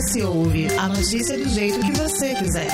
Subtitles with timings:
[0.00, 2.68] OS Ouve a notícia do jeito que você quiser.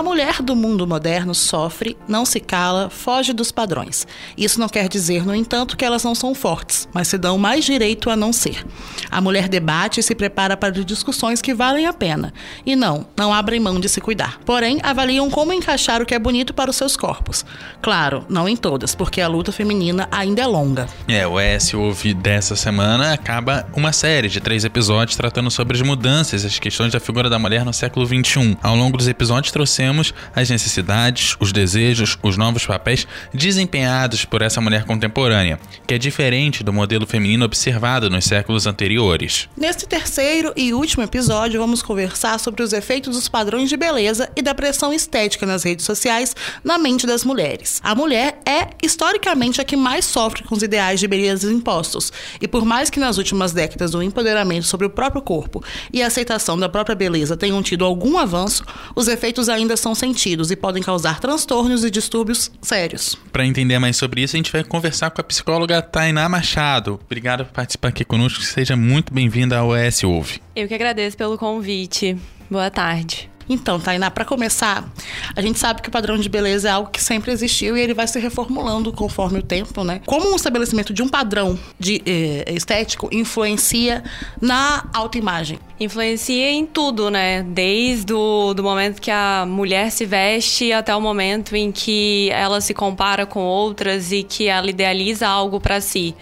[0.00, 4.06] A mulher do mundo moderno sofre, não se cala, foge dos padrões.
[4.34, 7.66] Isso não quer dizer, no entanto, que elas não são fortes, mas se dão mais
[7.66, 8.64] direito a não ser.
[9.10, 12.32] A mulher debate e se prepara para discussões que valem a pena.
[12.64, 14.40] E não, não abrem mão de se cuidar.
[14.46, 17.44] Porém, avaliam como encaixar o que é bonito para os seus corpos.
[17.82, 20.88] Claro, não em todas, porque a luta feminina ainda é longa.
[21.08, 25.82] É, o S ouve dessa semana acaba uma série de três episódios tratando sobre as
[25.82, 28.56] mudanças as questões da figura da mulher no século XXI.
[28.62, 29.89] Ao longo dos episódios trouxemos
[30.34, 36.62] as necessidades, os desejos, os novos papéis desempenhados por essa mulher contemporânea, que é diferente
[36.62, 39.48] do modelo feminino observado nos séculos anteriores.
[39.56, 44.42] Neste terceiro e último episódio, vamos conversar sobre os efeitos dos padrões de beleza e
[44.42, 46.34] da pressão estética nas redes sociais
[46.64, 47.80] na mente das mulheres.
[47.82, 52.46] A mulher é, historicamente, a que mais sofre com os ideais de beleza impostos, e
[52.46, 55.62] por mais que nas últimas décadas o empoderamento sobre o próprio corpo
[55.92, 60.50] e a aceitação da própria beleza tenham tido algum avanço, os efeitos ainda são sentidos
[60.50, 63.16] e podem causar transtornos e distúrbios sérios.
[63.32, 67.00] Para entender mais sobre isso, a gente vai conversar com a psicóloga Tainá Machado.
[67.04, 68.42] Obrigado por participar aqui conosco.
[68.42, 70.40] Seja muito bem-vinda ao OS Ouve.
[70.54, 72.16] Eu que agradeço pelo convite.
[72.50, 73.30] Boa tarde.
[73.52, 74.88] Então, Tainá, para começar,
[75.34, 77.92] a gente sabe que o padrão de beleza é algo que sempre existiu e ele
[77.92, 80.00] vai se reformulando conforme o tempo, né?
[80.06, 84.04] Como o estabelecimento de um padrão de eh, estético influencia
[84.40, 85.58] na autoimagem?
[85.80, 87.42] Influencia em tudo, né?
[87.42, 92.60] Desde o do momento que a mulher se veste até o momento em que ela
[92.60, 96.14] se compara com outras e que ela idealiza algo para si.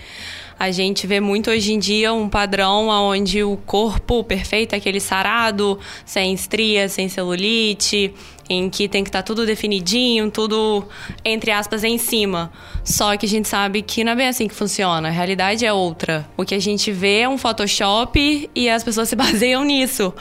[0.59, 4.99] A gente vê muito hoje em dia um padrão onde o corpo perfeito é aquele
[4.99, 8.13] sarado, sem estrias, sem celulite,
[8.51, 10.85] em que tem que estar tá tudo definidinho, tudo,
[11.25, 12.51] entre aspas, em cima.
[12.83, 15.09] Só que a gente sabe que não é bem assim que funciona.
[15.09, 16.29] A realidade é outra.
[16.37, 20.13] O que a gente vê é um Photoshop e as pessoas se baseiam nisso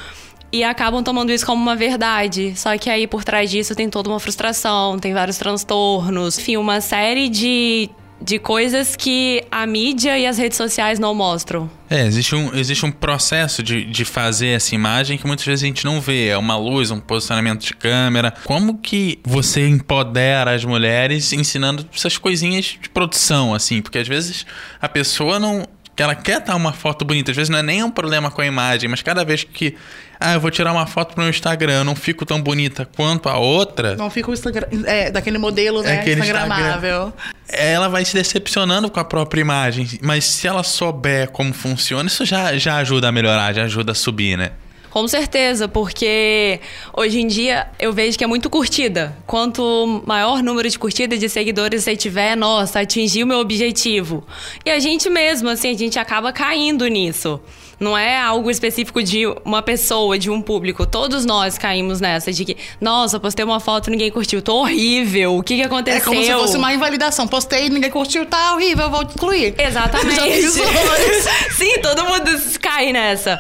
[0.51, 2.53] e acabam tomando isso como uma verdade.
[2.56, 6.79] Só que aí por trás disso tem toda uma frustração, tem vários transtornos, enfim, uma
[6.79, 7.89] série de
[8.22, 11.69] de coisas que a mídia e as redes sociais não mostram.
[11.89, 15.67] É, existe um, existe um processo de, de fazer essa imagem que muitas vezes a
[15.67, 16.27] gente não vê.
[16.27, 18.33] É uma luz, um posicionamento de câmera.
[18.44, 23.81] Como que você empodera as mulheres ensinando essas coisinhas de produção, assim?
[23.81, 24.45] Porque às vezes
[24.81, 25.66] a pessoa não,
[25.97, 27.31] que ela quer estar uma foto bonita.
[27.31, 29.75] Às vezes não é nem um problema com a imagem, mas cada vez que
[30.19, 33.28] ah, eu vou tirar uma foto pro meu Instagram, eu não fico tão bonita quanto
[33.28, 33.96] a outra.
[33.96, 37.07] Não fica o Instagram, é, daquele modelo, né, é instagramável.
[37.07, 42.07] Instagram, ela vai se decepcionando com a própria imagem, mas se ela souber como funciona,
[42.07, 44.52] isso já, já ajuda a melhorar, já ajuda a subir, né?
[44.97, 46.59] Com certeza, porque
[46.91, 49.16] hoje em dia eu vejo que é muito curtida.
[49.28, 54.25] Quanto maior número de curtidas de seguidores você tiver, nossa, atingiu o meu objetivo.
[54.66, 57.40] E a gente mesmo, assim, a gente acaba caindo nisso.
[57.79, 60.85] Não é algo específico de uma pessoa, de um público.
[60.85, 65.38] Todos nós caímos nessa de que, nossa, postei uma foto, ninguém curtiu, tô horrível.
[65.38, 66.01] O que que aconteceu?
[66.01, 67.27] É como se fosse uma invalidação.
[67.27, 69.53] Postei, ninguém curtiu, tá horrível, vou excluir.
[69.59, 70.41] Exatamente.
[71.55, 73.39] Sim, todo mundo cai nessa.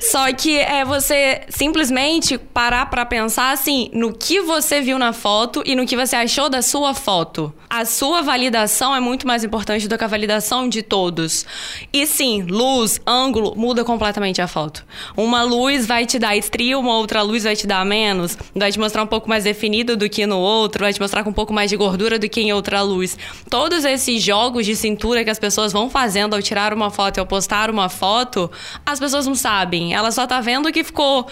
[0.00, 5.62] Só que é você simplesmente parar para pensar assim no que você viu na foto
[5.66, 7.52] e no que você achou da sua foto.
[7.68, 11.44] A sua validação é muito mais importante do que a validação de todos.
[11.92, 14.84] E sim, luz, ângulo, muda completamente a foto.
[15.16, 18.78] Uma luz vai te dar estria, uma outra luz vai te dar menos, vai te
[18.78, 21.52] mostrar um pouco mais definido do que no outro, vai te mostrar com um pouco
[21.52, 23.18] mais de gordura do que em outra luz.
[23.50, 27.20] Todos esses jogos de cintura que as pessoas vão fazendo ao tirar uma foto e
[27.20, 28.48] ao postar uma foto,
[28.86, 29.92] as pessoas não sabem.
[29.92, 31.26] Ela só tá vendo que ficou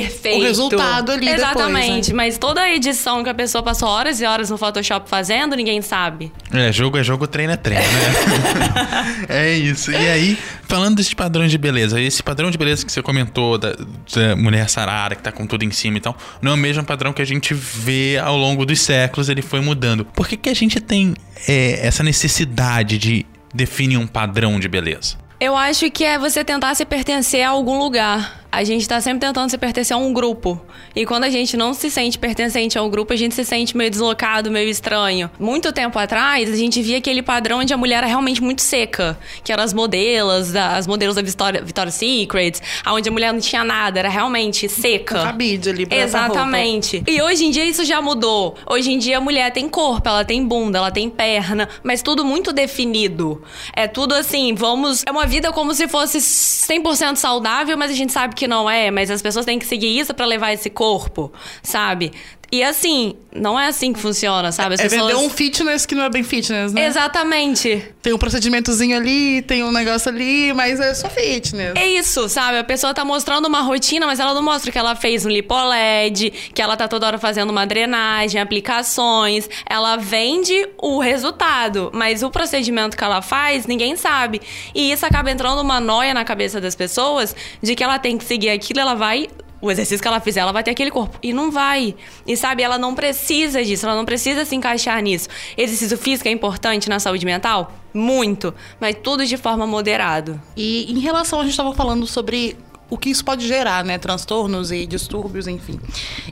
[0.00, 0.40] perfeito.
[0.40, 2.14] O resultado ali Exatamente, depois, né?
[2.14, 5.80] mas toda a edição que a pessoa passou horas e horas no Photoshop fazendo, ninguém
[5.80, 6.32] sabe.
[6.52, 9.26] É, jogo é jogo, treino é treino, né?
[9.28, 9.92] é isso.
[9.92, 10.38] E aí,
[10.68, 14.68] falando desses padrões de beleza, esse padrão de beleza que você comentou da, da, mulher
[14.68, 17.22] sarada, que tá com tudo em cima e tal, não é o mesmo padrão que
[17.22, 20.04] a gente vê ao longo dos séculos, ele foi mudando.
[20.04, 21.14] Por que, que a gente tem
[21.46, 25.16] é, essa necessidade de definir um padrão de beleza?
[25.40, 29.26] Eu acho que é você tentar se pertencer a algum lugar a gente está sempre
[29.26, 30.60] tentando se pertencer a um grupo.
[30.94, 33.76] E quando a gente não se sente pertencente a um grupo, a gente se sente
[33.76, 35.30] meio deslocado, meio estranho.
[35.38, 39.18] Muito tempo atrás, a gente via aquele padrão onde a mulher era realmente muito seca,
[39.42, 43.64] que eram as modelos, as modelos da Victoria's Victoria Secret, onde a mulher não tinha
[43.64, 45.20] nada, era realmente seca.
[45.20, 47.02] Um cabide ali pra Exatamente.
[47.06, 48.56] E hoje em dia isso já mudou.
[48.66, 52.24] Hoje em dia a mulher tem corpo, ela tem bunda, ela tem perna, mas tudo
[52.24, 53.42] muito definido.
[53.74, 55.02] É tudo assim, vamos.
[55.06, 58.68] É uma vida como se fosse 100% saudável, mas a gente sabe que que não
[58.68, 61.32] é, mas as pessoas têm que seguir isso para levar esse corpo,
[61.62, 62.12] sabe?
[62.50, 64.74] E assim, não é assim que funciona, sabe?
[64.74, 65.12] As É pessoas...
[65.12, 66.86] vender um fitness que não é bem fitness, né?
[66.86, 67.84] Exatamente.
[68.00, 71.72] Tem um procedimentozinho ali, tem um negócio ali, mas é só fitness.
[71.74, 72.58] É isso, sabe?
[72.58, 76.30] A pessoa tá mostrando uma rotina, mas ela não mostra que ela fez um lipoled,
[76.54, 79.48] que ela tá toda hora fazendo uma drenagem, aplicações.
[79.68, 84.40] Ela vende o resultado, mas o procedimento que ela faz, ninguém sabe.
[84.74, 88.24] E isso acaba entrando uma noia na cabeça das pessoas de que ela tem que
[88.24, 89.28] seguir aquilo, ela vai
[89.64, 91.18] o exercício que ela fizer, ela vai ter aquele corpo.
[91.22, 91.94] E não vai.
[92.26, 95.26] E sabe, ela não precisa disso, ela não precisa se encaixar nisso.
[95.56, 97.72] Exercício físico é importante na saúde mental?
[97.92, 98.54] Muito.
[98.78, 100.42] Mas tudo de forma moderada.
[100.54, 102.58] E em relação, a gente estava falando sobre
[102.90, 103.96] o que isso pode gerar, né?
[103.96, 105.80] Transtornos e distúrbios, enfim.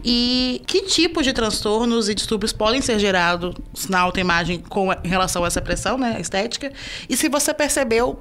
[0.05, 3.55] E que tipo de transtornos e distúrbios podem ser gerados
[3.88, 6.19] na autoimagem com relação a essa pressão, né?
[6.20, 6.70] Estética?
[7.08, 8.19] E se você percebeu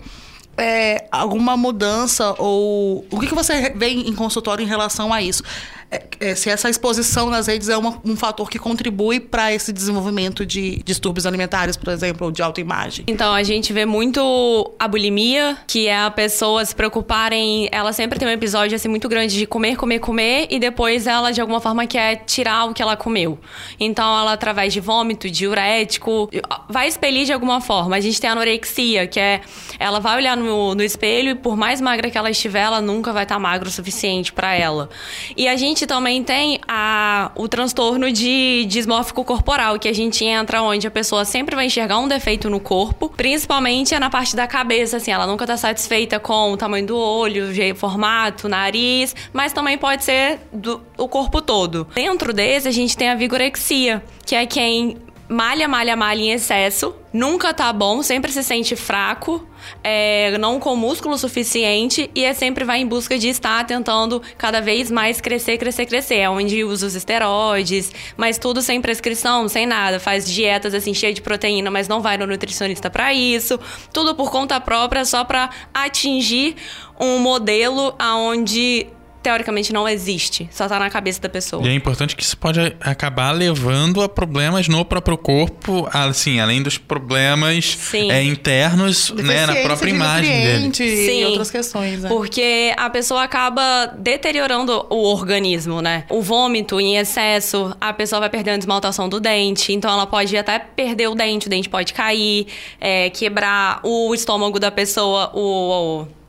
[0.61, 5.43] é, alguma mudança ou o que, que você vê em consultório em relação a isso?
[5.91, 9.73] É, é, se essa exposição nas redes é uma, um fator que contribui para esse
[9.73, 13.03] desenvolvimento de distúrbios alimentares, por exemplo, de autoimagem.
[13.09, 17.67] Então, a gente vê muito a bulimia, que é a pessoa se preocupar em.
[17.73, 21.31] Ela sempre tem um episódio assim muito grande de comer, comer, comer, e depois ela,
[21.31, 23.37] de alguma forma, quer tirar o que ela comeu.
[23.77, 26.29] Então, ela, através de vômito, diurético,
[26.69, 27.97] vai expelir de alguma forma.
[27.97, 29.41] A gente tem a anorexia, que é.
[29.77, 33.11] Ela vai olhar no, no espelho e, por mais magra que ela estiver, ela nunca
[33.11, 34.89] vai estar magra o suficiente para ela.
[35.35, 40.61] E a gente também tem a, o transtorno de dismórfico corporal, que a gente entra
[40.61, 44.47] onde a pessoa sempre vai enxergar um defeito no corpo, principalmente é na parte da
[44.47, 49.53] cabeça, assim, ela nunca tá satisfeita com o tamanho do olho, o formato, nariz, mas
[49.53, 51.87] também pode ser do, o corpo todo.
[51.93, 54.97] Dentro desse, a gente tem a vigorexia, que é quem
[55.31, 59.47] malha, malha, malha em excesso, nunca tá bom, sempre se sente fraco,
[59.81, 64.59] é, não com músculo suficiente e é sempre vai em busca de estar tentando cada
[64.59, 66.15] vez mais crescer, crescer, crescer.
[66.15, 70.01] É onde usa os esteroides, mas tudo sem prescrição, sem nada.
[70.01, 73.57] Faz dietas assim cheias de proteína, mas não vai no nutricionista para isso.
[73.93, 76.57] Tudo por conta própria, só para atingir
[76.99, 78.87] um modelo aonde
[79.21, 81.65] teoricamente não existe, só tá na cabeça da pessoa.
[81.65, 86.61] E é importante que isso pode acabar levando a problemas no próprio corpo, assim, além
[86.61, 90.73] dos problemas é, internos, né, na própria de imagem dele.
[90.73, 92.09] Sim, e outras questões, né?
[92.09, 96.05] Porque a pessoa acaba deteriorando o organismo, né?
[96.09, 100.35] O vômito em excesso, a pessoa vai perdendo a esmaltação do dente, então ela pode
[100.35, 102.47] até perder o dente, o dente pode cair,
[102.79, 106.20] é, quebrar o estômago da pessoa, o, o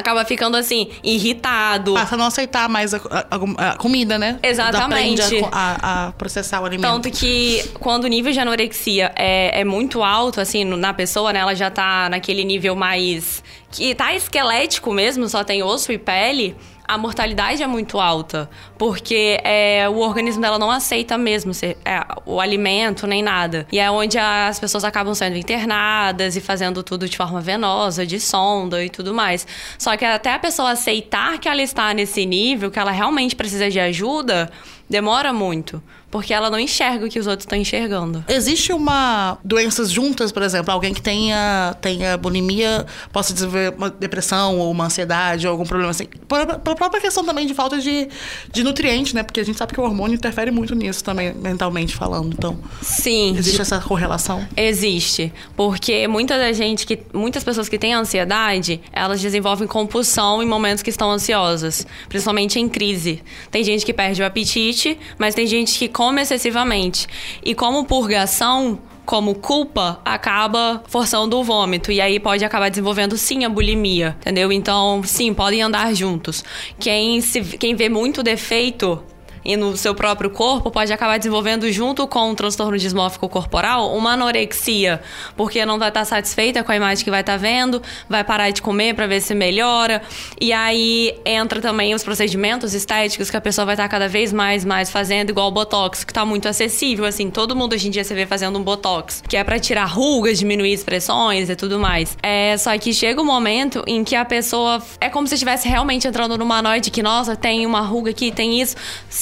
[0.00, 1.94] acaba ficando assim, irritado.
[1.94, 3.00] Passa a não aceitar mais a,
[3.30, 4.38] a, a comida, né?
[4.42, 5.22] Exatamente.
[5.52, 6.90] A, a, processar o alimento.
[6.90, 11.40] Tanto que quando o nível de anorexia é, é muito alto, assim, na pessoa, né?
[11.40, 13.42] Ela já tá naquele nível mais.
[13.70, 16.56] que tá esquelético mesmo, só tem osso e pele
[16.90, 22.04] a mortalidade é muito alta, porque é, o organismo dela não aceita mesmo ser, é,
[22.26, 23.64] o alimento nem nada.
[23.70, 28.18] E é onde as pessoas acabam sendo internadas e fazendo tudo de forma venosa, de
[28.18, 29.46] sonda e tudo mais.
[29.78, 33.70] Só que até a pessoa aceitar que ela está nesse nível, que ela realmente precisa
[33.70, 34.50] de ajuda,
[34.88, 35.80] demora muito.
[36.10, 38.24] Porque ela não enxerga o que os outros estão enxergando.
[38.28, 39.38] Existe uma.
[39.44, 44.86] doenças juntas, por exemplo, alguém que tenha, tenha bulimia possa desenvolver uma depressão ou uma
[44.86, 46.06] ansiedade ou algum problema assim.
[46.26, 48.08] Pela própria questão também de falta de,
[48.52, 49.22] de nutrientes, né?
[49.22, 52.34] Porque a gente sabe que o hormônio interfere muito nisso também, mentalmente falando.
[52.36, 52.58] Então.
[52.82, 53.36] Sim.
[53.36, 54.46] Existe essa correlação?
[54.56, 55.32] Existe.
[55.56, 56.98] Porque muita da gente que.
[57.12, 61.86] Muitas pessoas que têm ansiedade, elas desenvolvem compulsão em momentos que estão ansiosas.
[62.08, 63.22] Principalmente em crise.
[63.50, 67.06] Tem gente que perde o apetite, mas tem gente que come excessivamente.
[67.44, 71.92] E como purgação, como culpa, acaba forçando o vômito.
[71.92, 74.50] E aí pode acabar desenvolvendo sim a bulimia, entendeu?
[74.50, 76.42] Então, sim, podem andar juntos.
[76.78, 79.02] Quem, se, quem vê muito defeito
[79.44, 84.12] e no seu próprio corpo pode acabar desenvolvendo junto com um transtorno dismórfico corporal uma
[84.12, 85.00] anorexia,
[85.36, 88.62] porque não vai estar satisfeita com a imagem que vai estar vendo, vai parar de
[88.62, 90.02] comer para ver se melhora.
[90.40, 94.64] E aí entra também os procedimentos estéticos que a pessoa vai estar cada vez mais
[94.64, 98.04] mais fazendo, igual o botox, que está muito acessível, assim, todo mundo hoje em dia
[98.04, 102.16] você vê fazendo um botox, que é para tirar rugas, diminuir expressões e tudo mais.
[102.22, 106.06] É, só que chega um momento em que a pessoa é como se estivesse realmente
[106.06, 108.76] entrando numa noite que nossa, tem uma ruga aqui, tem isso,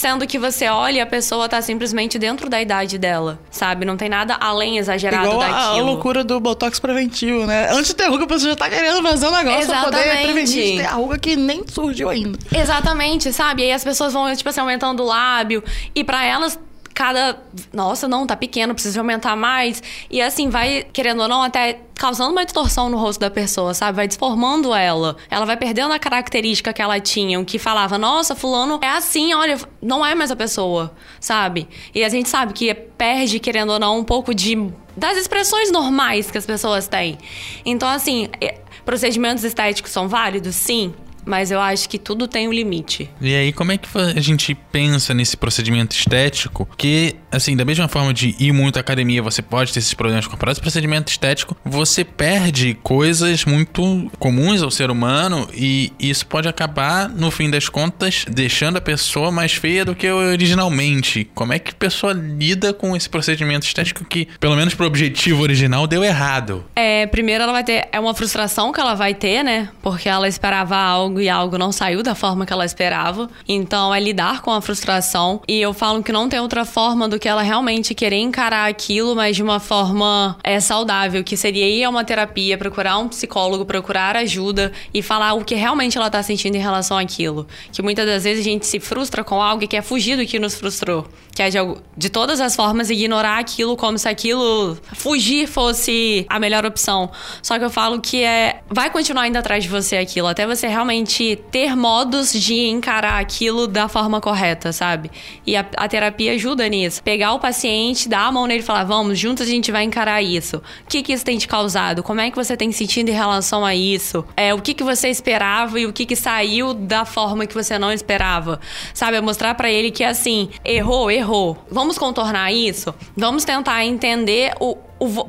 [0.09, 3.85] sendo que você olha e a pessoa tá simplesmente dentro da idade dela, sabe?
[3.85, 5.59] Não tem nada além exagerado Igual daquilo.
[5.59, 7.69] a loucura do botox preventivo, né?
[7.71, 9.91] Antes de ter ruga, você já tá querendo fazer um negócio Exatamente.
[9.91, 12.38] pra poder prevenir de ter a ruga que nem surgiu ainda.
[12.55, 13.62] Exatamente, sabe?
[13.62, 15.62] E aí as pessoas vão, tipo assim, aumentando o lábio.
[15.95, 16.59] E para elas,
[16.99, 17.38] cada.
[17.73, 19.81] Nossa, não, tá pequeno, precisa aumentar mais.
[20.11, 23.95] E assim, vai, querendo ou não, até causando uma distorção no rosto da pessoa, sabe?
[23.95, 25.17] Vai desformando ela.
[25.31, 29.57] Ela vai perdendo a característica que ela tinha, que falava, nossa, fulano é assim, olha,
[29.81, 31.69] não é mais a pessoa, sabe?
[31.95, 34.57] E a gente sabe que perde, querendo ou não, um pouco de
[34.97, 37.17] das expressões normais que as pessoas têm.
[37.64, 40.57] Então, assim, é, procedimentos estéticos são válidos?
[40.57, 40.93] Sim.
[41.29, 43.11] Mas eu acho que tudo tem um limite.
[43.21, 46.67] E aí, como é que a gente pensa nesse procedimento estético?
[46.75, 50.27] Que, assim, da mesma forma de ir muito à academia, você pode ter esses problemas
[50.27, 57.09] corporais, procedimento estético, você perde coisas muito comuns ao ser humano e isso pode acabar,
[57.09, 61.29] no fim das contas, deixando a pessoa mais feia do que originalmente.
[61.35, 65.43] Como é que a pessoa lida com esse procedimento estético que, pelo menos pro objetivo
[65.43, 66.65] original, deu errado?
[66.75, 67.89] É, primeiro ela vai ter.
[67.93, 69.69] É uma frustração que ela vai ter, né?
[69.83, 73.29] Porque ela esperava algo e algo não saiu da forma que ela esperava.
[73.47, 75.41] Então é lidar com a frustração.
[75.47, 79.15] E eu falo que não tem outra forma do que ela realmente querer encarar aquilo,
[79.15, 83.65] mas de uma forma é, saudável, que seria ir a uma terapia, procurar um psicólogo,
[83.65, 87.47] procurar ajuda e falar o que realmente ela tá sentindo em relação àquilo.
[87.73, 90.39] Que muitas das vezes a gente se frustra com algo e quer fugir do que
[90.39, 91.07] nos frustrou.
[91.35, 91.59] Que é de,
[91.97, 97.11] de todas as formas ignorar aquilo como se aquilo fugir fosse a melhor opção.
[97.43, 100.67] Só que eu falo que é vai continuar indo atrás de você aquilo até você
[100.67, 105.11] realmente ter modos de encarar aquilo da forma correta, sabe?
[105.47, 107.03] E a, a, terapia ajuda nisso.
[107.09, 110.21] Pegar o paciente, dar a mão nele e falar: vamos, juntos a gente vai encarar
[110.21, 110.59] isso.
[110.59, 112.03] O que, que isso tem te causado?
[112.03, 114.27] Como é que você tem sentido em relação a isso?
[114.37, 117.79] É, o que, que você esperava e o que, que saiu da forma que você
[117.79, 118.61] não esperava?
[118.93, 119.17] Sabe?
[119.17, 121.57] É mostrar para ele que assim, errou, errou.
[121.71, 122.95] Vamos contornar isso?
[123.17, 124.77] Vamos tentar entender o,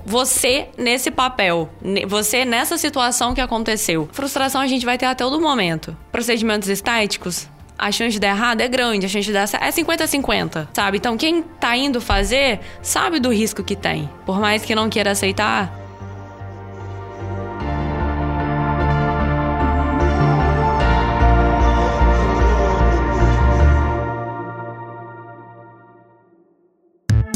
[0.06, 1.70] você nesse papel,
[2.10, 4.10] você nessa situação que aconteceu.
[4.12, 5.96] Frustração a gente vai ter a todo momento.
[6.12, 7.48] Procedimentos estéticos,
[7.80, 10.98] a chance de dar errado é grande, a chance de dar é 50-50, sabe?
[10.98, 14.10] Então quem tá indo fazer sabe do risco que tem.
[14.26, 15.74] Por mais que não queira aceitar,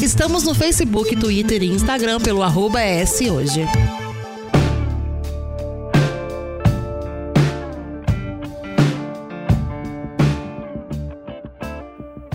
[0.00, 2.78] Estamos no Facebook, Twitter e Instagram pelo arroba
[3.32, 3.66] hoje.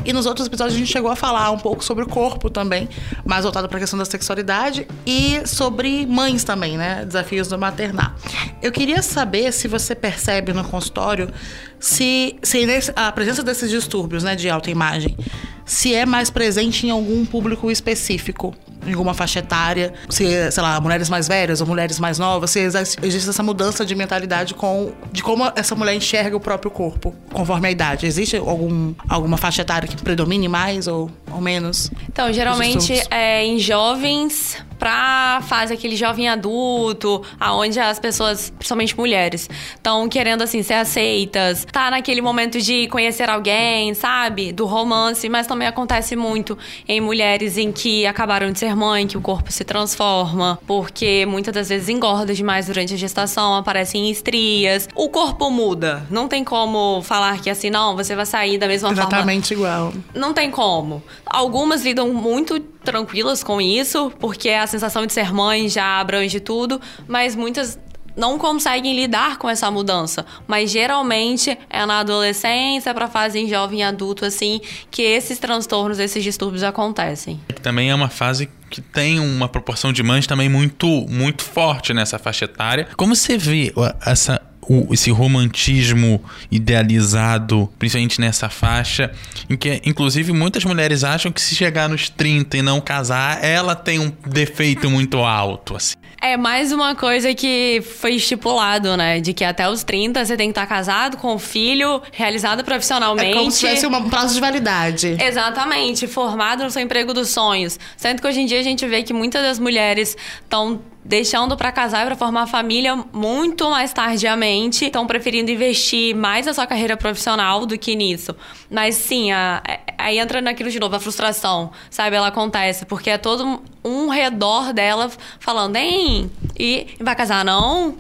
[0.10, 2.89] E nos outros episódios a gente chegou a falar um pouco sobre o corpo também,
[3.24, 7.06] mais voltado para a questão da sexualidade e sobre mães também, né?
[7.06, 8.16] Desafios do maternar.
[8.60, 11.32] Eu queria saber se você percebe no consultório
[11.80, 15.16] se, se a presença desses distúrbios, né, de autoimagem,
[15.63, 18.56] se é mais presente em algum público específico,
[18.86, 22.60] em alguma faixa etária, se, sei lá, mulheres mais velhas ou mulheres mais novas, se
[22.60, 27.68] existe essa mudança de mentalidade com de como essa mulher enxerga o próprio corpo, conforme
[27.68, 28.06] a idade.
[28.06, 31.92] Existe algum, alguma faixa etária que predomine mais ou, ou menos?
[32.08, 39.50] Então, geralmente é em jovens pra fase aquele jovem adulto, aonde as pessoas, principalmente mulheres,
[39.76, 44.54] estão querendo assim ser aceitas, tá naquele momento de conhecer alguém, sabe?
[44.54, 46.58] Do romance, mas também acontece muito
[46.88, 51.54] em mulheres em que acabaram de ser mãe, que o corpo se transforma, porque muitas
[51.54, 56.06] das vezes engorda demais durante a gestação, aparecem estrias, o corpo muda.
[56.10, 59.34] Não tem como falar que assim, não, você vai sair da mesma Exatamente forma.
[59.34, 59.94] Exatamente igual.
[60.16, 61.04] Não tem como.
[61.30, 66.82] Algumas lidam muito tranquilas com isso, porque a sensação de ser mãe já abrange tudo,
[67.08, 67.78] mas muitas
[68.20, 70.26] não conseguem lidar com essa mudança.
[70.48, 74.60] Mas geralmente é na adolescência, para fase em jovem adulto, assim,
[74.92, 77.40] que esses transtornos, esses distúrbios acontecem.
[77.62, 82.20] Também é uma fase que tem uma proporção de mães também muito, muito forte nessa
[82.20, 82.88] faixa etária.
[82.96, 83.74] Como você vê
[84.06, 89.12] essa o, esse romantismo idealizado, principalmente nessa faixa,
[89.50, 93.76] em que, inclusive, muitas mulheres acham que se chegar nos 30 e não casar, ela
[93.76, 95.96] tem um defeito muito alto, assim.
[96.22, 99.22] É mais uma coisa que foi estipulado, né?
[99.22, 103.32] De que até os 30 você tem que estar casado, com filho, realizado profissionalmente.
[103.32, 105.18] É como se tivesse um prazo de validade.
[105.20, 107.80] Exatamente, formado no seu emprego dos sonhos.
[107.96, 111.72] Sendo que hoje em dia a gente vê que muitas das mulheres estão deixando para
[111.72, 116.98] casar e para formar família muito mais tardiamente, estão preferindo investir mais na sua carreira
[116.98, 118.36] profissional do que nisso.
[118.70, 122.15] Mas sim, a, a, aí entra naquilo de novo, a frustração, sabe?
[122.15, 126.29] Ela acontece, porque é todo um redor dela falando, hein?
[126.58, 127.98] E vai casar não?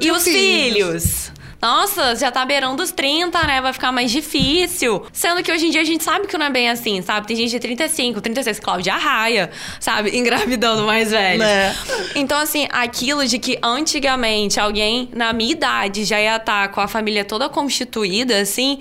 [0.00, 0.32] e os filhos?
[0.34, 1.32] filhos?
[1.60, 3.60] Nossa, já tá beirando os 30, né?
[3.60, 5.04] Vai ficar mais difícil.
[5.12, 7.26] Sendo que hoje em dia a gente sabe que não é bem assim, sabe?
[7.26, 10.16] Tem gente de 35, 36, Cláudia Raia, sabe?
[10.18, 11.42] Engravidando mais velho.
[11.42, 11.74] É.
[12.14, 16.80] Então, assim, aquilo de que antigamente alguém na minha idade já ia estar tá com
[16.80, 18.78] a família toda constituída, assim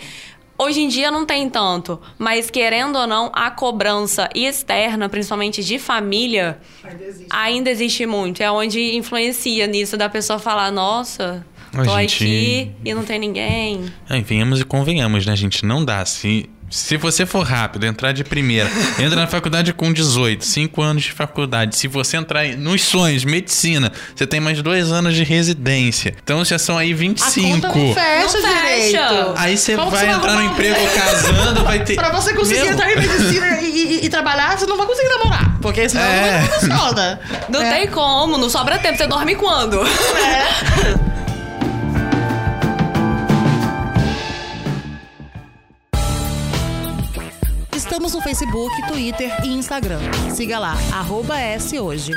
[0.61, 5.79] Hoje em dia não tem tanto, mas querendo ou não, a cobrança externa, principalmente de
[5.79, 8.43] família, ainda existe, ainda existe muito.
[8.43, 13.19] É onde influencia nisso da pessoa falar, nossa, A tô gente- aqui e não tem
[13.19, 13.85] ninguém.
[14.09, 15.63] É, venhamos e convenhamos, né, gente?
[15.65, 16.03] Não dá.
[16.05, 21.03] Se, se você for rápido, entrar de primeira, entra na faculdade com 18, 5 anos
[21.03, 21.75] de faculdade.
[21.75, 26.15] Se você entrar nos sonhos, medicina, você tem mais dois anos de residência.
[26.23, 27.49] Então já são aí A 25.
[27.61, 29.33] conta não fecha Não fecha.
[29.37, 31.95] Aí você Como vai você entrar no emprego casando, vai ter.
[31.99, 33.65] Pra você conseguir Meu, entrar em medicina e,
[34.01, 35.59] e- e trabalhar, você não vai conseguir namorar.
[35.61, 36.41] Porque senão É.
[36.41, 37.19] não funciona.
[37.49, 37.77] Não É.
[37.77, 38.97] tem como, não sobra tempo.
[38.97, 39.79] Você dorme quando?
[47.99, 49.99] Estamos no Facebook, Twitter e Instagram.
[50.33, 52.13] Siga lá, arroba S hoje.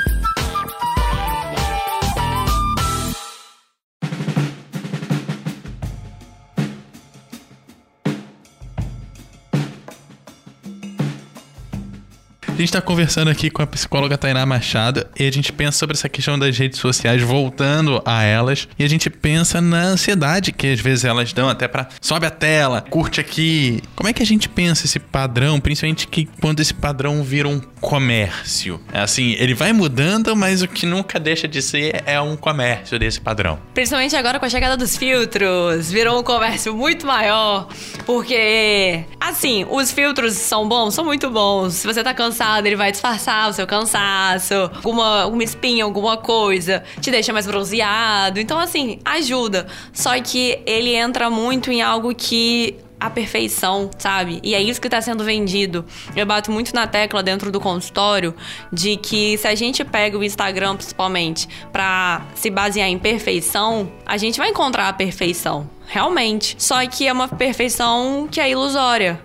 [12.63, 16.07] Gente tá conversando aqui com a psicóloga Tainá Machado e a gente pensa sobre essa
[16.07, 20.79] questão das redes sociais voltando a elas e a gente pensa na ansiedade que às
[20.79, 23.81] vezes elas dão até pra sobe a tela, curte aqui.
[23.95, 27.59] Como é que a gente pensa esse padrão, principalmente que quando esse padrão vira um
[27.59, 28.79] comércio?
[28.93, 32.97] É assim, ele vai mudando, mas o que nunca deixa de ser é um comércio
[32.97, 33.59] desse padrão.
[33.73, 37.67] Principalmente agora com a chegada dos filtros, virou um comércio muito maior.
[38.05, 41.75] Porque, assim, os filtros são bons, são muito bons.
[41.75, 46.83] Se você tá cansado, ele vai disfarçar o seu cansaço, alguma, alguma espinha, alguma coisa,
[46.99, 48.39] te deixa mais bronzeado.
[48.39, 49.67] Então, assim, ajuda.
[49.91, 54.39] Só que ele entra muito em algo que a perfeição, sabe?
[54.41, 55.85] E é isso que tá sendo vendido.
[56.15, 58.33] Eu bato muito na tecla dentro do consultório
[58.71, 64.15] de que se a gente pega o Instagram, principalmente, pra se basear em perfeição, a
[64.15, 65.69] gente vai encontrar a perfeição.
[65.87, 66.55] Realmente.
[66.57, 69.21] Só que é uma perfeição que é ilusória.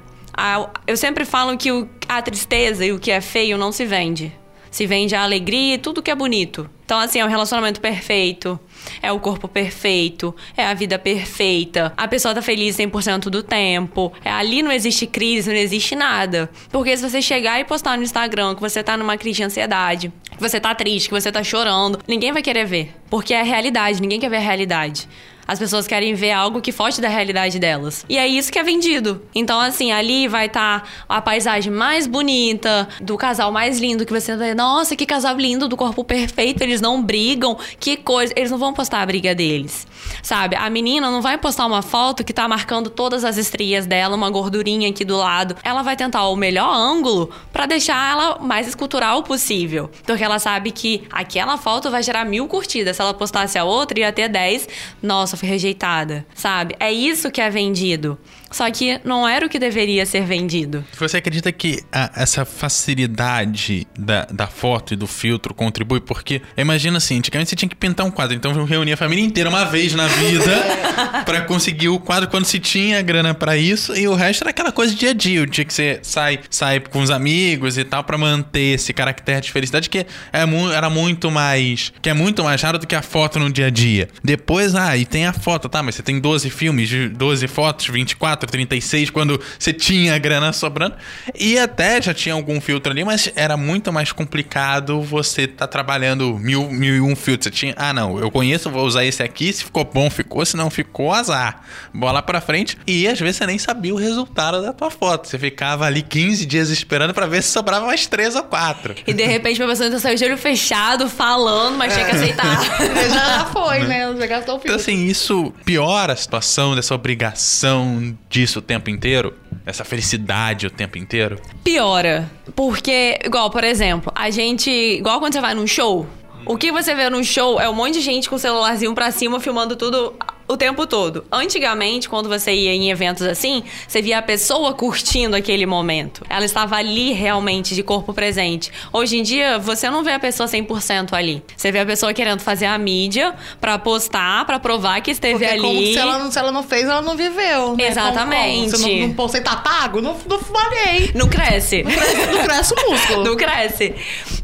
[0.87, 1.71] Eu sempre falo que
[2.09, 4.33] a tristeza e o que é feio não se vende.
[4.71, 6.69] Se vende a alegria e tudo que é bonito.
[6.85, 8.59] Então, assim, é um relacionamento perfeito,
[9.03, 14.11] é o corpo perfeito, é a vida perfeita, a pessoa tá feliz 100% do tempo.
[14.25, 16.49] É, ali não existe crise, não existe nada.
[16.71, 20.13] Porque se você chegar e postar no Instagram que você tá numa crise de ansiedade,
[20.31, 22.95] que você tá triste, que você tá chorando, ninguém vai querer ver.
[23.11, 25.07] Porque é a realidade, ninguém quer ver a realidade.
[25.49, 28.05] As pessoas querem ver algo que foge da realidade delas.
[28.07, 29.23] E é isso que é vendido.
[29.35, 34.37] Então, assim, ali vai estar a paisagem mais bonita, do casal mais lindo, que você
[34.37, 38.35] vai, nossa, que casal lindo, do corpo perfeito, eles não brigam, que coisa.
[38.37, 39.87] Eles não vão postar a briga deles.
[40.23, 40.55] Sabe?
[40.55, 44.29] A menina não vai postar uma foto que tá marcando todas as estrias dela, uma
[44.29, 45.57] gordurinha aqui do lado.
[45.65, 49.91] Ela vai tentar o melhor ângulo pra deixar ela mais escultural possível.
[50.05, 52.97] Porque ela sabe que aquela foto vai gerar mil curtidas.
[52.97, 54.69] Se ela postasse a outra, ia ter 10.
[55.03, 56.27] Nossa, fui rejeitada.
[56.35, 56.75] Sabe?
[56.79, 58.19] É isso que é vendido.
[58.51, 60.85] Só que não era o que deveria ser vendido.
[60.99, 66.01] Você acredita que a- essa facilidade da, da foto e do filtro contribui?
[66.01, 69.25] Porque, imagina assim, antigamente você tinha que pintar um quadro, então eu reunia a família
[69.25, 70.53] inteira uma vez na vida
[71.25, 74.73] pra conseguir o quadro quando se tinha grana pra isso, e o resto era aquela
[74.73, 77.85] coisa de dia a dia, o dia que você sai, sai com os amigos e
[77.85, 81.93] tal, pra manter esse caractere de felicidade que é mu- era muito mais.
[82.01, 84.09] que é muito mais raro do que a foto no dia a dia.
[84.23, 87.87] Depois, ah, e tem a foto, tá, mas você tem 12 filmes, de 12 fotos,
[87.87, 90.95] 24, 36, quando você tinha a grana sobrando.
[91.35, 96.39] E até já tinha algum filtro ali, mas era muito mais complicado você tá trabalhando
[96.39, 97.45] mil, mil e um filtros.
[97.47, 100.57] Você tinha, ah, não, eu conheço, vou usar esse aqui, se ficou bom, ficou, se
[100.57, 101.63] não ficou, azar.
[101.95, 102.77] Bola pra frente.
[102.87, 105.29] E às vezes você nem sabia o resultado da tua foto.
[105.29, 108.95] Você ficava ali 15 dias esperando pra ver se sobrava mais 3 ou 4.
[109.07, 112.59] E de repente a pessoa então saiu de olho fechado, falando, mas tinha que aceitar.
[113.13, 114.15] Já foi, né?
[114.19, 114.75] Já gastou o Então, filtro.
[114.75, 119.35] assim, isso piora a situação dessa obrigação disso o tempo inteiro?
[119.65, 121.41] Essa felicidade o tempo inteiro?
[121.63, 122.31] Piora.
[122.55, 124.71] Porque, igual, por exemplo, a gente.
[124.71, 126.07] Igual quando você vai num show.
[126.47, 129.11] O que você vê num show é um monte de gente com o celularzinho pra
[129.11, 130.15] cima filmando tudo
[130.49, 131.25] o tempo todo.
[131.31, 136.25] Antigamente, quando você ia em eventos assim, você via a pessoa curtindo aquele momento.
[136.29, 138.73] Ela estava ali realmente de corpo presente.
[138.93, 141.43] Hoje em dia, você não vê a pessoa 100% ali.
[141.57, 145.51] Você vê a pessoa querendo fazer a mídia pra postar, pra provar que esteve Porque
[145.53, 145.61] ali.
[145.61, 147.77] como se ela, não- se ela não fez, ela não viveu.
[147.77, 147.89] Né?
[147.89, 148.73] Exatamente.
[148.73, 148.95] Como, como?
[148.95, 150.01] Se não, não, você tá pago?
[150.01, 151.11] Não, não falhei.
[151.15, 151.83] Não cresce.
[151.85, 153.25] Não cresce o músculo.
[153.29, 153.95] Não cresce.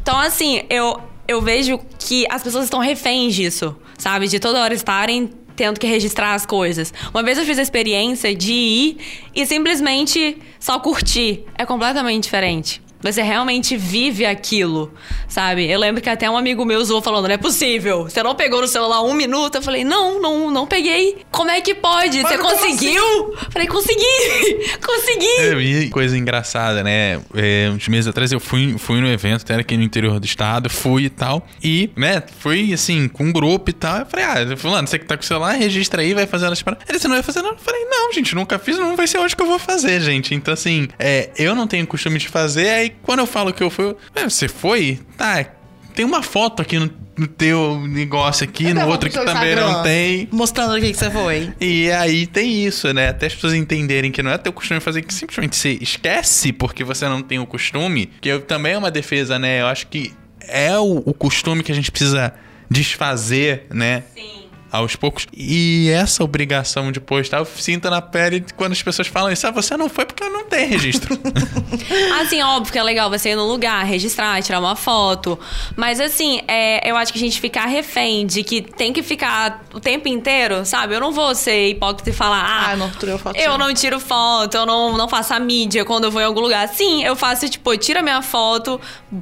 [0.01, 4.27] Então, assim, eu, eu vejo que as pessoas estão reféns disso, sabe?
[4.27, 6.93] De toda hora estarem tendo que registrar as coisas.
[7.13, 8.97] Uma vez eu fiz a experiência de ir
[9.33, 11.43] e simplesmente só curtir.
[11.57, 12.84] É completamente diferente.
[13.11, 14.91] Você realmente vive aquilo,
[15.27, 15.69] sabe?
[15.69, 18.03] Eu lembro que até um amigo meu usou falando: não é possível.
[18.03, 19.55] Você não pegou no celular um minuto?
[19.55, 21.17] Eu falei: não, não, não peguei.
[21.29, 22.21] Como é que pode?
[22.23, 23.35] Mas Você como conseguiu?
[23.51, 24.75] Falei: consegui!
[24.83, 25.39] consegui!
[25.39, 27.21] É, e coisa engraçada, né?
[27.35, 30.69] É, uns meses atrás eu fui, fui no evento, até aqui no interior do estado,
[30.69, 31.47] fui e tal.
[31.63, 33.99] E, né, fui assim, com um grupo e tal.
[33.99, 36.61] Eu falei, ah, fulano, você que tá com o celular, registra aí, vai fazer elas
[36.61, 36.87] paradas.
[36.89, 37.55] Ele, você não vai fazer nada?
[37.55, 40.33] Eu falei, não, gente, nunca fiz, não vai ser hoje que eu vou fazer, gente.
[40.33, 43.69] Então, assim, é, eu não tenho costume de fazer, aí quando eu falo que eu
[43.69, 44.99] fui, eu, "É, você foi?
[45.17, 45.45] Tá,
[45.93, 49.71] tem uma foto aqui no, no teu negócio aqui, no Leva outro que também Instagram,
[49.71, 50.27] não tem.
[50.31, 51.53] Mostrando o que, que você foi.
[51.59, 53.09] E aí tem isso, né?
[53.09, 56.83] Até as pessoas entenderem que não é teu costume fazer, que simplesmente você esquece porque
[56.83, 59.61] você não tem o costume, que eu, também é uma defesa, né?
[59.61, 60.13] Eu acho que
[60.47, 62.33] é o, o costume que a gente precisa
[62.69, 64.03] desfazer, né?
[64.13, 64.44] Sim.
[64.75, 65.27] Aos poucos.
[65.35, 69.45] E essa obrigação de postar, eu sinto na pele quando as pessoas falam isso.
[69.47, 71.17] Ah, você não foi porque eu não tenho registro.
[72.21, 75.37] Assim, óbvio que é legal você ir no lugar, registrar, tirar uma foto.
[75.75, 79.63] Mas assim, é, eu acho que a gente ficar refém de que tem que ficar
[79.73, 80.95] o tempo inteiro, sabe?
[80.95, 83.35] Eu não vou ser hipócrita e falar, ah, Ah, não tirou foto.
[83.37, 86.41] eu não tiro foto, eu não, não faço a mídia quando eu vou em algum
[86.41, 86.67] lugar.
[86.69, 88.79] Sim, eu faço, tipo, eu tiro a minha foto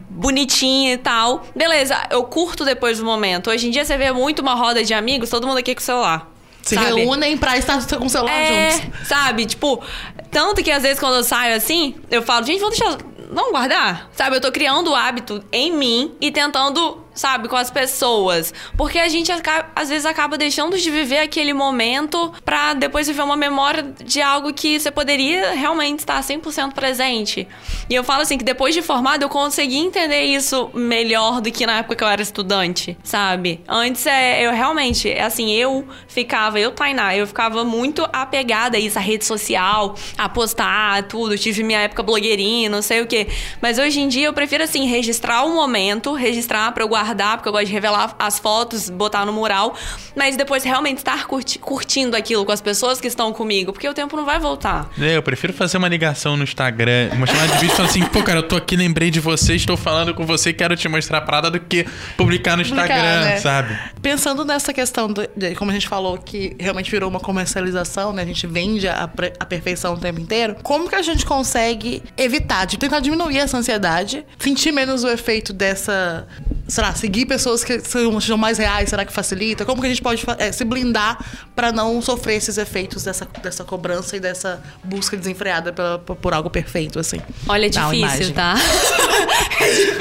[0.10, 1.44] bonitinha e tal.
[1.56, 3.50] Beleza, eu curto depois do momento.
[3.50, 5.84] Hoje em dia você vê muito uma roda de amigos, todo mundo aqui com o
[5.84, 6.30] celular.
[6.62, 6.88] Se sabe?
[7.02, 9.08] reúnem pra estar com o celular É, juntos.
[9.08, 9.46] sabe?
[9.46, 9.84] Tipo,
[10.32, 12.98] tanto que às vezes quando eu saio assim, eu falo, gente, vamos deixar.
[13.32, 14.10] Vamos guardar?
[14.14, 18.54] Sabe, eu tô criando o hábito em mim e tentando, sabe, com as pessoas.
[18.78, 19.32] Porque a gente
[19.76, 24.54] às vezes acaba deixando de viver aquele momento pra depois viver uma memória de algo
[24.54, 27.48] que você poderia realmente estar 100% presente.
[27.90, 31.66] E eu falo assim que depois de formado eu consegui entender isso melhor do que
[31.66, 33.62] na época que eu era estudante, sabe?
[33.68, 38.80] Antes é, eu realmente, é assim, eu ficava, eu, Tainá, eu ficava muito apegada a
[38.80, 41.38] isso, a rede social, a postar tudo.
[41.38, 43.28] Tive minha época blogueirinha, não sei o quê.
[43.62, 47.03] Mas hoje em dia eu prefiro, assim, registrar o momento, registrar pra eu guardar,
[47.38, 49.76] porque eu gosto de revelar as fotos, botar no mural.
[50.16, 53.94] Mas depois realmente estar curti- curtindo aquilo com as pessoas que estão comigo, porque o
[53.94, 54.90] tempo não vai voltar.
[55.00, 58.06] É, eu prefiro fazer uma ligação no Instagram, uma chamada de vídeo e falar assim,
[58.06, 61.20] pô, cara, eu tô aqui, lembrei de você, estou falando com você, quero te mostrar
[61.20, 61.86] a parada do que
[62.18, 63.38] publicar no Publicar, Instagram, né?
[63.38, 63.80] sabe?
[64.02, 68.22] Pensando nessa questão, do- de, como a gente falou, que realmente virou uma comercialização, né?
[68.22, 70.56] A gente vende a, a perfeição o tempo inteiro.
[70.64, 75.52] Como que a gente consegue evitar, de tentar diminuir essa ansiedade, sentir menos o efeito
[75.54, 76.28] dessa.
[76.68, 79.66] Sei lá, seguir pessoas que são, sejam mais reais, será que facilita?
[79.66, 81.18] Como que a gente pode eh, se blindar
[81.56, 86.50] pra não sofrer esses efeitos dessa, dessa cobrança e dessa busca desenfreada pela- por, algo
[86.50, 87.20] perfeito, assim?
[87.48, 88.56] Olha, é difícil, tá?
[89.60, 89.98] é difícil.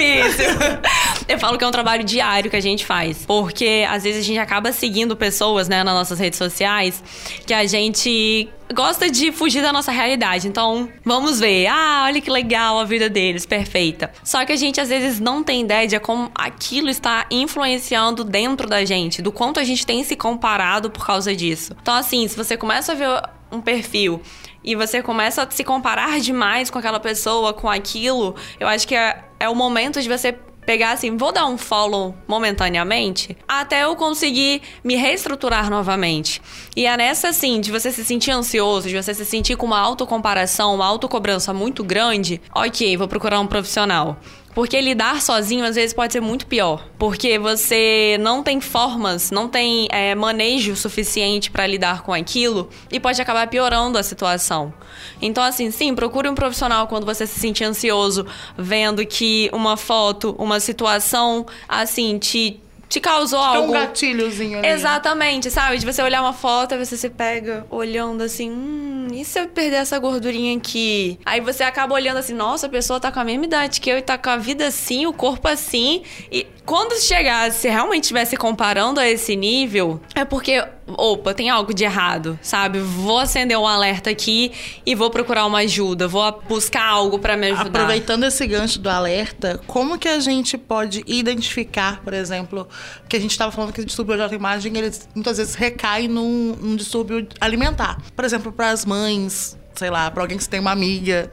[1.42, 3.26] Falo que é um trabalho diário que a gente faz.
[3.26, 7.02] Porque às vezes a gente acaba seguindo pessoas, né, nas nossas redes sociais,
[7.44, 10.46] que a gente gosta de fugir da nossa realidade.
[10.46, 11.66] Então, vamos ver.
[11.66, 14.12] Ah, olha que legal a vida deles, perfeita.
[14.22, 18.68] Só que a gente às vezes não tem ideia de como aquilo está influenciando dentro
[18.68, 21.74] da gente, do quanto a gente tem se comparado por causa disso.
[21.82, 24.22] Então, assim, se você começa a ver um perfil
[24.62, 28.94] e você começa a se comparar demais com aquela pessoa, com aquilo, eu acho que
[28.94, 33.96] é, é o momento de você pegar assim, vou dar um follow momentaneamente, até eu
[33.96, 36.40] conseguir me reestruturar novamente.
[36.76, 39.78] E é nessa assim, de você se sentir ansioso, de você se sentir com uma
[39.78, 44.16] autocomparação, uma autocobrança muito grande, ok, vou procurar um profissional.
[44.54, 46.86] Porque lidar sozinho às vezes pode ser muito pior.
[46.98, 53.00] Porque você não tem formas, não tem é, manejo suficiente para lidar com aquilo e
[53.00, 54.72] pode acabar piorando a situação.
[55.20, 60.34] Então, assim, sim, procure um profissional quando você se sentir ansioso, vendo que uma foto,
[60.38, 62.60] uma situação, assim, te,
[62.92, 63.72] te causou É um algo.
[63.72, 64.68] gatilhozinho ali.
[64.68, 65.78] Exatamente, sabe?
[65.78, 69.76] De você olhar uma foto, você se pega olhando assim, hum, e se eu perder
[69.76, 71.18] essa gordurinha aqui?
[71.24, 73.96] Aí você acaba olhando assim, nossa, a pessoa tá com a mesma idade que eu
[73.96, 76.02] e tá com a vida assim, o corpo assim.
[76.30, 81.50] E quando chegar, se realmente estiver se comparando a esse nível, é porque, opa, tem
[81.50, 82.80] algo de errado, sabe?
[82.80, 84.52] Vou acender um alerta aqui
[84.84, 87.66] e vou procurar uma ajuda, vou buscar algo pra me ajudar.
[87.66, 92.68] Aproveitando esse gancho do alerta, como que a gente pode identificar, por exemplo,
[93.08, 96.56] que a gente estava falando que o distúrbio de autoimagem, ele muitas vezes recai num,
[96.60, 97.98] num distúrbio alimentar.
[98.14, 101.30] Por exemplo, para as mães, sei lá, para alguém que tem uma amiga.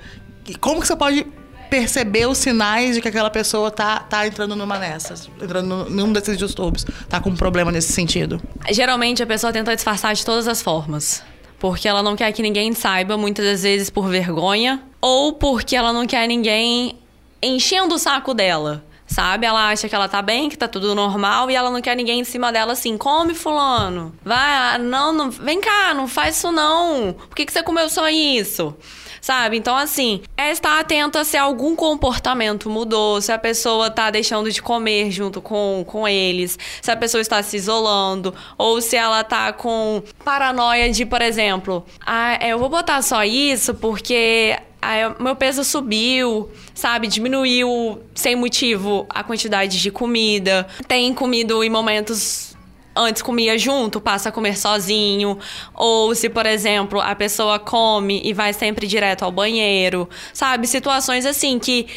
[0.59, 1.25] Como que você pode
[1.69, 6.37] perceber os sinais de que aquela pessoa tá, tá entrando numa dessas, entrando num desses
[6.37, 8.41] distúrbios, tá com um problema nesse sentido?
[8.71, 11.23] Geralmente a pessoa tenta disfarçar de todas as formas.
[11.59, 15.91] Porque ela não quer que ninguém saiba, muitas das vezes por vergonha, ou porque ela
[15.91, 16.97] não quer ninguém
[17.41, 18.85] enchendo o saco dela.
[19.05, 19.45] Sabe?
[19.45, 22.19] Ela acha que ela tá bem, que tá tudo normal, e ela não quer ninguém
[22.19, 24.13] em cima dela assim, come fulano.
[24.23, 27.13] Vai, não, não, vem cá, não faz isso não.
[27.13, 28.75] Por que, que você comeu só isso?
[29.21, 29.57] Sabe?
[29.57, 34.61] Então, assim, é estar atenta se algum comportamento mudou, se a pessoa tá deixando de
[34.61, 39.51] comer junto com, com eles, se a pessoa está se isolando, ou se ela tá
[39.53, 45.63] com paranoia de, por exemplo, ah, eu vou botar só isso porque Aí, meu peso
[45.63, 47.07] subiu, sabe?
[47.07, 50.65] Diminuiu sem motivo a quantidade de comida.
[50.87, 52.48] Tem comido em momentos
[52.95, 55.37] antes comia junto, passa a comer sozinho.
[55.73, 60.09] Ou se, por exemplo, a pessoa come e vai sempre direto ao banheiro.
[60.33, 60.67] Sabe?
[60.67, 61.87] Situações assim que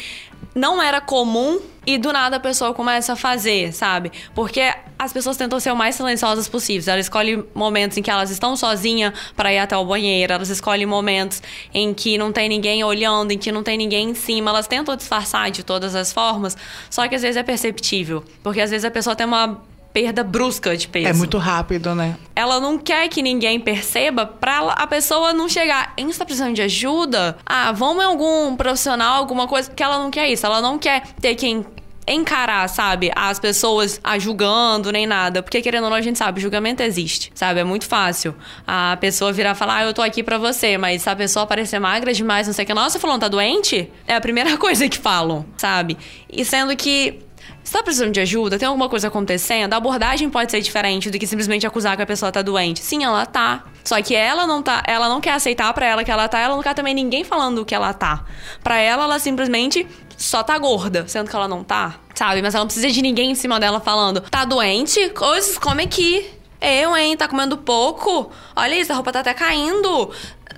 [0.55, 4.11] não era comum e do nada a pessoa começa a fazer, sabe?
[4.33, 6.87] Porque as pessoas tentam ser o mais silenciosas possíveis.
[6.87, 10.85] Elas escolhem momentos em que elas estão sozinhas para ir até o banheiro, elas escolhem
[10.85, 11.41] momentos
[11.73, 14.51] em que não tem ninguém olhando, em que não tem ninguém em cima.
[14.51, 16.55] Elas tentam disfarçar de todas as formas,
[16.89, 19.61] só que às vezes é perceptível, porque às vezes a pessoa tem uma
[19.93, 21.07] perda brusca de peso.
[21.07, 22.17] É muito rápido, né?
[22.35, 25.93] Ela não quer que ninguém perceba pra a pessoa não chegar.
[25.95, 27.37] Hein, você tá precisando de ajuda?
[27.45, 29.69] Ah, vamos em algum profissional, alguma coisa.
[29.69, 30.45] Que ela não quer isso.
[30.45, 31.63] Ela não quer ter quem
[32.07, 35.41] encarar, sabe, as pessoas a julgando nem nada.
[35.41, 37.59] Porque, querendo ou não, a gente sabe, julgamento existe, sabe?
[37.59, 38.35] É muito fácil.
[38.67, 41.45] A pessoa virar e falar, ah, eu tô aqui pra você, mas se a pessoa
[41.45, 43.89] parecer magra demais, não sei o que, nossa, falando, tá doente?
[44.07, 45.97] É a primeira coisa que falam, sabe?
[46.29, 47.19] E sendo que
[47.63, 48.59] você tá precisando de ajuda?
[48.59, 49.73] Tem alguma coisa acontecendo?
[49.73, 52.81] A abordagem pode ser diferente do que simplesmente acusar que a pessoa tá doente.
[52.81, 53.63] Sim, ela tá.
[53.83, 56.55] Só que ela não tá, ela não quer aceitar para ela que ela tá, ela
[56.55, 58.25] não quer também ninguém falando que ela tá.
[58.63, 62.41] Para ela, ela simplesmente só tá gorda, sendo que ela não tá, sabe?
[62.41, 65.09] Mas ela não precisa de ninguém em cima dela falando: "Tá doente?
[65.09, 66.29] Coisas, come aqui".
[66.61, 68.31] Eu, hein, tá comendo pouco?
[68.55, 70.11] Olha isso, a roupa tá até caindo.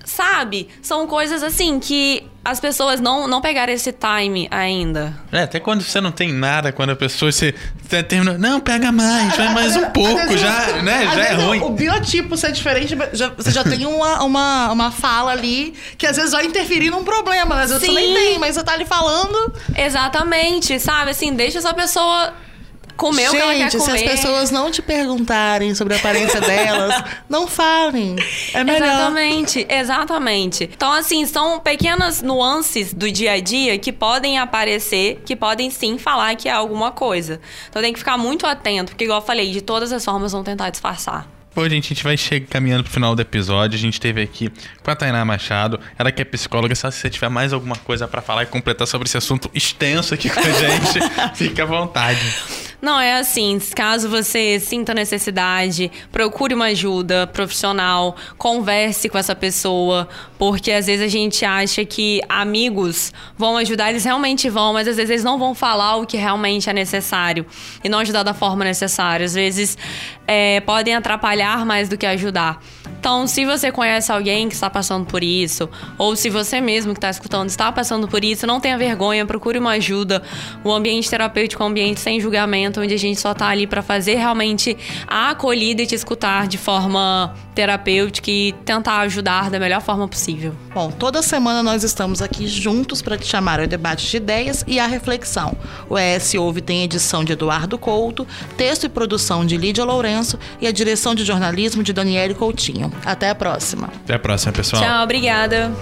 [0.06, 0.68] Sabe?
[0.80, 5.12] São coisas assim que as pessoas não, não pegaram esse time ainda.
[5.32, 7.52] É, até quando você não tem nada, quando a pessoa se
[7.88, 11.10] termina, não, pega mais, vai mais um pouco, já, né?
[11.12, 11.60] Já é ruim.
[11.60, 16.16] O biotipo ser diferente, já, você já tem uma, uma, uma fala ali que às
[16.16, 17.92] vezes vai interferir num problema, às vezes Sim.
[17.92, 19.52] você nem tem, mas você tá ali falando.
[19.76, 21.10] Exatamente, sabe?
[21.10, 22.32] Assim, deixa essa pessoa
[22.96, 23.94] comer o que ela quer Gente, se comer.
[23.96, 28.16] as pessoas não te perguntarem sobre a aparência delas, não falem.
[28.52, 28.86] É melhor.
[28.86, 30.70] Exatamente, exatamente.
[30.72, 35.98] Então, assim, são pequenas nuances do dia a dia que podem aparecer, que podem sim
[35.98, 37.40] falar que é alguma coisa.
[37.68, 40.42] Então tem que ficar muito atento, porque, igual eu falei, de todas as formas vão
[40.42, 41.35] tentar disfarçar.
[41.56, 43.78] Bom, gente, a gente vai chegar caminhando pro final do episódio.
[43.78, 46.74] A gente teve aqui com a Tainá Machado, ela que é psicóloga.
[46.74, 50.28] Se você tiver mais alguma coisa pra falar e completar sobre esse assunto extenso aqui
[50.28, 51.00] com a gente,
[51.34, 52.20] fique à vontade.
[52.80, 60.06] Não, é assim, caso você sinta necessidade, procure uma ajuda profissional, converse com essa pessoa,
[60.38, 64.96] porque às vezes a gente acha que amigos vão ajudar, eles realmente vão, mas às
[64.96, 67.46] vezes eles não vão falar o que realmente é necessário
[67.82, 69.24] e não ajudar da forma necessária.
[69.24, 69.78] Às vezes
[70.26, 72.60] é, podem atrapalhar mais do que ajudar.
[72.98, 76.98] Então, se você conhece alguém que está passando por isso, ou se você mesmo que
[76.98, 80.22] está escutando está passando por isso, não tenha vergonha, procure uma ajuda.
[80.64, 83.82] O ambiente terapêutico é um ambiente sem julgamento, onde a gente só está ali para
[83.82, 89.80] fazer realmente a acolhida e te escutar de forma terapêutica e tentar ajudar da melhor
[89.80, 90.54] forma possível.
[90.74, 94.78] Bom, toda semana nós estamos aqui juntos para te chamar ao debate de ideias e
[94.78, 95.56] à reflexão.
[95.88, 100.66] O ES Ouve tem edição de Eduardo Couto, texto e produção de Lídia Lourenço e
[100.66, 102.75] a direção de jornalismo de Daniele Coutinho.
[103.04, 103.88] Até a próxima.
[104.04, 104.82] Até a próxima, pessoal.
[104.82, 105.72] Tchau, obrigada.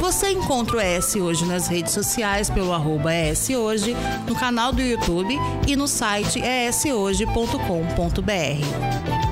[0.00, 4.82] Você encontra o ES Hoje nas redes sociais pelo arroba ES Hoje, no canal do
[4.82, 9.31] YouTube e no site eshoje.com.br.